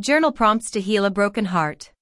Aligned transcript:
Journal 0.00 0.32
prompts 0.32 0.70
to 0.70 0.80
heal 0.80 1.04
a 1.04 1.10
broken 1.10 1.44
heart. 1.44 1.92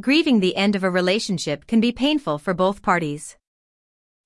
Grieving 0.00 0.38
the 0.38 0.54
end 0.54 0.76
of 0.76 0.84
a 0.84 0.90
relationship 0.90 1.66
can 1.66 1.80
be 1.80 1.90
painful 1.90 2.38
for 2.38 2.54
both 2.54 2.82
parties. 2.82 3.36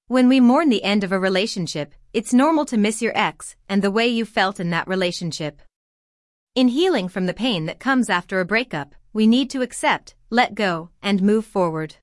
When 0.09 0.29
we 0.29 0.39
mourn 0.39 0.69
the 0.69 0.85
end 0.85 1.03
of 1.03 1.11
a 1.11 1.19
relationship, 1.19 1.95
it's 2.13 2.35
normal 2.35 2.67
to 2.67 2.77
miss 2.77 3.01
your 3.01 3.17
ex 3.17 3.57
and 3.71 3.81
the 3.81 3.91
way 3.91 4.07
you 4.07 4.27
felt 4.27 4.61
in 4.61 4.69
that 4.69 4.87
relationship. 4.87 5.63
In 6.55 6.69
healing 6.69 7.09
from 7.09 7.25
the 7.25 7.33
pain 7.33 7.65
that 7.65 7.81
comes 7.81 8.11
after 8.11 8.39
a 8.39 8.45
breakup, 8.45 8.95
we 9.15 9.27
need 9.27 9.49
to 9.49 9.63
accept, 9.63 10.15
let 10.29 10.55
go, 10.55 10.91
and 11.01 11.23
move 11.23 11.47
forward. 11.47 11.97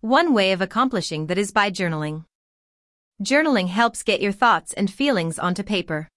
One 0.00 0.32
way 0.32 0.52
of 0.52 0.62
accomplishing 0.62 1.26
that 1.26 1.36
is 1.36 1.52
by 1.52 1.70
journaling. 1.70 2.24
Journaling 3.22 3.68
helps 3.68 4.02
get 4.02 4.22
your 4.22 4.32
thoughts 4.32 4.72
and 4.72 4.90
feelings 4.90 5.38
onto 5.38 5.62
paper. 5.62 6.08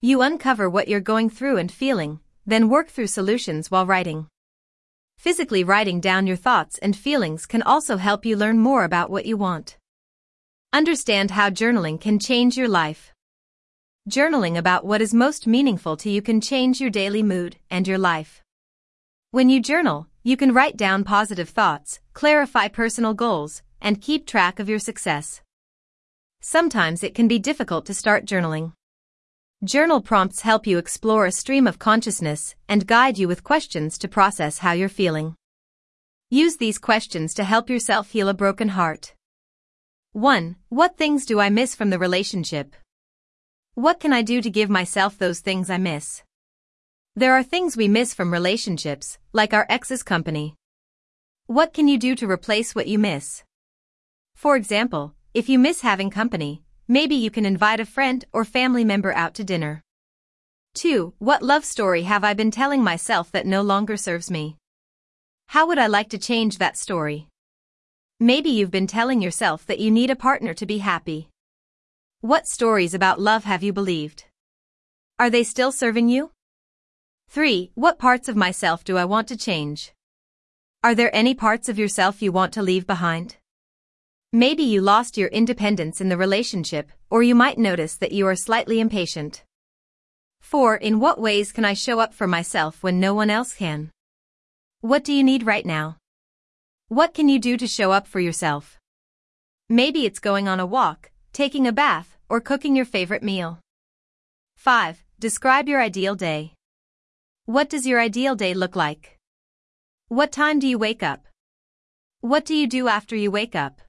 You 0.00 0.22
uncover 0.22 0.70
what 0.70 0.88
you're 0.88 1.00
going 1.00 1.28
through 1.28 1.58
and 1.58 1.70
feeling, 1.70 2.20
then 2.46 2.68
work 2.68 2.88
through 2.88 3.08
solutions 3.08 3.70
while 3.70 3.84
writing. 3.84 4.28
Physically 5.18 5.64
writing 5.64 6.00
down 6.00 6.26
your 6.26 6.36
thoughts 6.36 6.78
and 6.78 6.96
feelings 6.96 7.44
can 7.46 7.62
also 7.62 7.96
help 7.96 8.24
you 8.24 8.36
learn 8.36 8.58
more 8.58 8.84
about 8.84 9.10
what 9.10 9.26
you 9.26 9.36
want. 9.36 9.76
Understand 10.72 11.32
how 11.32 11.50
journaling 11.50 12.00
can 12.00 12.18
change 12.18 12.56
your 12.56 12.68
life. 12.68 13.12
Journaling 14.08 14.56
about 14.56 14.84
what 14.84 15.02
is 15.02 15.12
most 15.12 15.46
meaningful 15.46 15.96
to 15.96 16.08
you 16.10 16.22
can 16.22 16.40
change 16.40 16.80
your 16.80 16.90
daily 16.90 17.22
mood 17.22 17.56
and 17.70 17.88
your 17.88 17.98
life. 17.98 18.42
When 19.32 19.48
you 19.48 19.60
journal, 19.60 20.06
you 20.22 20.36
can 20.36 20.54
write 20.54 20.76
down 20.76 21.02
positive 21.02 21.48
thoughts, 21.48 21.98
clarify 22.12 22.68
personal 22.68 23.14
goals, 23.14 23.62
and 23.80 24.00
keep 24.00 24.26
track 24.26 24.60
of 24.60 24.68
your 24.68 24.78
success. 24.78 25.40
Sometimes 26.40 27.02
it 27.02 27.14
can 27.14 27.26
be 27.26 27.40
difficult 27.40 27.86
to 27.86 27.94
start 27.94 28.24
journaling. 28.24 28.75
Journal 29.64 30.02
prompts 30.02 30.42
help 30.42 30.66
you 30.66 30.76
explore 30.76 31.24
a 31.24 31.32
stream 31.32 31.66
of 31.66 31.78
consciousness 31.78 32.54
and 32.68 32.86
guide 32.86 33.16
you 33.16 33.26
with 33.26 33.42
questions 33.42 33.96
to 33.96 34.06
process 34.06 34.58
how 34.58 34.72
you're 34.72 34.90
feeling. 34.90 35.34
Use 36.28 36.58
these 36.58 36.78
questions 36.78 37.32
to 37.32 37.42
help 37.42 37.70
yourself 37.70 38.10
heal 38.10 38.28
a 38.28 38.34
broken 38.34 38.68
heart. 38.68 39.14
1. 40.12 40.56
What 40.68 40.98
things 40.98 41.24
do 41.24 41.40
I 41.40 41.48
miss 41.48 41.74
from 41.74 41.88
the 41.88 41.98
relationship? 41.98 42.76
What 43.72 43.98
can 43.98 44.12
I 44.12 44.20
do 44.20 44.42
to 44.42 44.50
give 44.50 44.68
myself 44.68 45.16
those 45.16 45.40
things 45.40 45.70
I 45.70 45.78
miss? 45.78 46.22
There 47.14 47.32
are 47.32 47.42
things 47.42 47.78
we 47.78 47.88
miss 47.88 48.12
from 48.12 48.34
relationships, 48.34 49.18
like 49.32 49.54
our 49.54 49.64
ex's 49.70 50.02
company. 50.02 50.54
What 51.46 51.72
can 51.72 51.88
you 51.88 51.96
do 51.96 52.14
to 52.16 52.30
replace 52.30 52.74
what 52.74 52.88
you 52.88 52.98
miss? 52.98 53.42
For 54.34 54.54
example, 54.54 55.14
if 55.32 55.48
you 55.48 55.58
miss 55.58 55.80
having 55.80 56.10
company, 56.10 56.62
Maybe 56.88 57.16
you 57.16 57.32
can 57.32 57.44
invite 57.44 57.80
a 57.80 57.84
friend 57.84 58.24
or 58.32 58.44
family 58.44 58.84
member 58.84 59.12
out 59.12 59.34
to 59.34 59.44
dinner. 59.44 59.82
2. 60.74 61.14
What 61.18 61.42
love 61.42 61.64
story 61.64 62.02
have 62.02 62.22
I 62.22 62.32
been 62.32 62.52
telling 62.52 62.84
myself 62.84 63.32
that 63.32 63.44
no 63.44 63.62
longer 63.62 63.96
serves 63.96 64.30
me? 64.30 64.56
How 65.48 65.66
would 65.66 65.78
I 65.78 65.88
like 65.88 66.10
to 66.10 66.18
change 66.18 66.58
that 66.58 66.76
story? 66.76 67.26
Maybe 68.20 68.50
you've 68.50 68.70
been 68.70 68.86
telling 68.86 69.20
yourself 69.20 69.66
that 69.66 69.80
you 69.80 69.90
need 69.90 70.10
a 70.10 70.16
partner 70.16 70.54
to 70.54 70.64
be 70.64 70.78
happy. 70.78 71.28
What 72.20 72.46
stories 72.46 72.94
about 72.94 73.20
love 73.20 73.42
have 73.44 73.64
you 73.64 73.72
believed? 73.72 74.24
Are 75.18 75.30
they 75.30 75.42
still 75.42 75.72
serving 75.72 76.08
you? 76.08 76.30
3. 77.30 77.72
What 77.74 77.98
parts 77.98 78.28
of 78.28 78.36
myself 78.36 78.84
do 78.84 78.96
I 78.96 79.04
want 79.04 79.26
to 79.28 79.36
change? 79.36 79.92
Are 80.84 80.94
there 80.94 81.14
any 81.14 81.34
parts 81.34 81.68
of 81.68 81.80
yourself 81.80 82.22
you 82.22 82.30
want 82.30 82.52
to 82.52 82.62
leave 82.62 82.86
behind? 82.86 83.38
Maybe 84.36 84.64
you 84.64 84.82
lost 84.82 85.16
your 85.16 85.28
independence 85.28 85.98
in 85.98 86.10
the 86.10 86.18
relationship, 86.18 86.92
or 87.08 87.22
you 87.22 87.34
might 87.34 87.56
notice 87.56 87.96
that 87.96 88.12
you 88.12 88.26
are 88.26 88.36
slightly 88.36 88.80
impatient. 88.80 89.44
4. 90.42 90.76
In 90.76 91.00
what 91.00 91.18
ways 91.18 91.52
can 91.52 91.64
I 91.64 91.72
show 91.72 92.00
up 92.00 92.12
for 92.12 92.26
myself 92.26 92.82
when 92.82 93.00
no 93.00 93.14
one 93.14 93.30
else 93.30 93.54
can? 93.54 93.90
What 94.82 95.04
do 95.04 95.14
you 95.14 95.24
need 95.24 95.46
right 95.46 95.64
now? 95.64 95.96
What 96.88 97.14
can 97.14 97.30
you 97.30 97.38
do 97.38 97.56
to 97.56 97.66
show 97.66 97.92
up 97.92 98.06
for 98.06 98.20
yourself? 98.20 98.78
Maybe 99.70 100.04
it's 100.04 100.18
going 100.18 100.48
on 100.48 100.60
a 100.60 100.66
walk, 100.66 101.10
taking 101.32 101.66
a 101.66 101.72
bath, 101.72 102.18
or 102.28 102.42
cooking 102.42 102.76
your 102.76 102.84
favorite 102.84 103.22
meal. 103.22 103.60
5. 104.56 105.02
Describe 105.18 105.66
your 105.66 105.80
ideal 105.80 106.14
day. 106.14 106.52
What 107.46 107.70
does 107.70 107.86
your 107.86 108.00
ideal 108.00 108.34
day 108.34 108.52
look 108.52 108.76
like? 108.76 109.16
What 110.08 110.30
time 110.30 110.58
do 110.58 110.68
you 110.68 110.76
wake 110.76 111.02
up? 111.02 111.26
What 112.20 112.44
do 112.44 112.54
you 112.54 112.66
do 112.66 112.86
after 112.86 113.16
you 113.16 113.30
wake 113.30 113.56
up? 113.56 113.80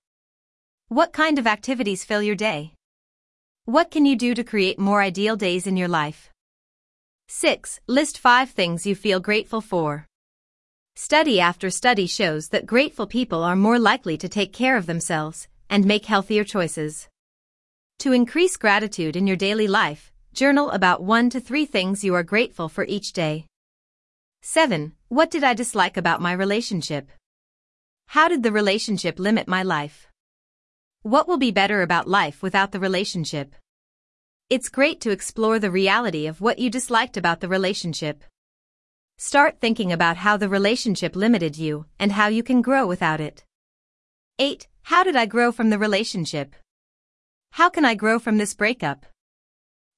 What 0.89 1.11
kind 1.11 1.37
of 1.37 1.47
activities 1.47 2.05
fill 2.05 2.21
your 2.21 2.37
day? 2.37 2.71
What 3.65 3.91
can 3.91 4.05
you 4.05 4.15
do 4.15 4.33
to 4.33 4.41
create 4.41 4.79
more 4.79 5.01
ideal 5.01 5.35
days 5.35 5.67
in 5.67 5.75
your 5.75 5.89
life? 5.89 6.29
6. 7.27 7.81
List 7.87 8.17
5 8.17 8.51
things 8.51 8.85
you 8.85 8.95
feel 8.95 9.19
grateful 9.19 9.59
for. 9.59 10.05
Study 10.95 11.41
after 11.41 11.69
study 11.69 12.07
shows 12.07 12.47
that 12.49 12.65
grateful 12.65 13.05
people 13.05 13.43
are 13.43 13.57
more 13.57 13.77
likely 13.77 14.15
to 14.17 14.29
take 14.29 14.53
care 14.53 14.77
of 14.77 14.85
themselves 14.85 15.49
and 15.69 15.83
make 15.83 16.05
healthier 16.05 16.45
choices. 16.45 17.09
To 17.99 18.13
increase 18.13 18.55
gratitude 18.55 19.17
in 19.17 19.27
your 19.27 19.35
daily 19.35 19.67
life, 19.67 20.13
journal 20.33 20.71
about 20.71 21.03
1 21.03 21.31
to 21.31 21.41
3 21.41 21.65
things 21.65 22.01
you 22.01 22.15
are 22.15 22.23
grateful 22.23 22.69
for 22.69 22.85
each 22.85 23.11
day. 23.11 23.45
7. 24.41 24.93
What 25.09 25.31
did 25.31 25.43
I 25.43 25.53
dislike 25.53 25.97
about 25.97 26.21
my 26.21 26.31
relationship? 26.31 27.11
How 28.07 28.29
did 28.29 28.41
the 28.41 28.53
relationship 28.53 29.19
limit 29.19 29.49
my 29.49 29.63
life? 29.63 30.07
What 31.07 31.25
will 31.25 31.37
be 31.37 31.51
better 31.51 31.83
about 31.83 32.09
life 32.09 32.43
without 32.43 32.73
the 32.73 32.81
relationship? 32.81 33.55
It's 34.49 34.67
great 34.67 34.99
to 34.99 35.11
explore 35.11 35.57
the 35.57 35.71
reality 35.71 36.27
of 36.27 36.41
what 36.41 36.59
you 36.59 36.69
disliked 36.69 37.15
about 37.15 37.39
the 37.39 37.47
relationship. 37.47 38.25
Start 39.17 39.61
thinking 39.61 39.93
about 39.93 40.17
how 40.17 40.35
the 40.35 40.49
relationship 40.49 41.15
limited 41.15 41.57
you 41.57 41.85
and 41.97 42.11
how 42.11 42.27
you 42.27 42.43
can 42.43 42.61
grow 42.61 42.85
without 42.85 43.21
it. 43.21 43.45
8. 44.37 44.67
How 44.81 45.05
did 45.05 45.15
I 45.15 45.27
grow 45.27 45.53
from 45.53 45.69
the 45.69 45.79
relationship? 45.79 46.53
How 47.51 47.69
can 47.69 47.85
I 47.85 47.95
grow 47.95 48.19
from 48.19 48.37
this 48.37 48.53
breakup? 48.53 49.05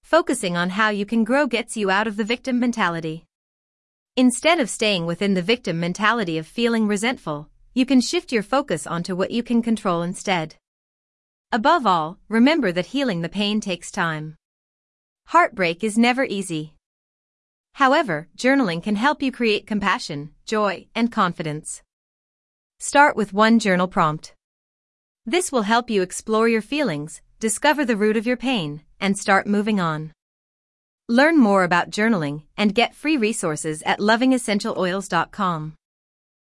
Focusing 0.03 0.55
on 0.55 0.69
how 0.69 0.89
you 0.89 1.07
can 1.07 1.23
grow 1.23 1.47
gets 1.47 1.75
you 1.75 1.89
out 1.89 2.05
of 2.05 2.17
the 2.17 2.23
victim 2.23 2.59
mentality. 2.59 3.25
Instead 4.15 4.59
of 4.59 4.69
staying 4.69 5.07
within 5.07 5.33
the 5.33 5.41
victim 5.41 5.79
mentality 5.79 6.37
of 6.37 6.45
feeling 6.45 6.85
resentful, 6.85 7.49
you 7.73 7.83
can 7.83 7.99
shift 7.99 8.31
your 8.31 8.43
focus 8.43 8.85
onto 8.85 9.15
what 9.15 9.31
you 9.31 9.41
can 9.41 9.63
control 9.63 10.03
instead. 10.03 10.55
Above 11.51 11.87
all, 11.87 12.19
remember 12.27 12.71
that 12.71 12.87
healing 12.87 13.21
the 13.21 13.29
pain 13.29 13.59
takes 13.59 13.89
time. 13.89 14.35
Heartbreak 15.29 15.83
is 15.83 15.97
never 15.97 16.23
easy. 16.23 16.75
However, 17.73 18.27
journaling 18.37 18.83
can 18.83 18.95
help 18.95 19.23
you 19.23 19.31
create 19.31 19.65
compassion, 19.65 20.29
joy, 20.45 20.85
and 20.93 21.11
confidence. 21.11 21.81
Start 22.77 23.15
with 23.15 23.33
one 23.33 23.57
journal 23.57 23.87
prompt. 23.87 24.35
This 25.25 25.51
will 25.51 25.63
help 25.63 25.89
you 25.89 26.03
explore 26.03 26.47
your 26.47 26.61
feelings, 26.61 27.21
discover 27.39 27.83
the 27.83 27.97
root 27.97 28.15
of 28.15 28.27
your 28.27 28.37
pain, 28.37 28.83
and 28.99 29.17
start 29.17 29.47
moving 29.47 29.79
on. 29.79 30.11
Learn 31.07 31.39
more 31.39 31.63
about 31.63 31.89
journaling 31.89 32.43
and 32.57 32.75
get 32.75 32.93
free 32.93 33.17
resources 33.17 33.81
at 33.87 33.99
lovingessentialoils.com. 33.99 35.73